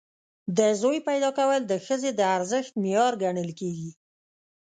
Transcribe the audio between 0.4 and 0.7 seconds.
د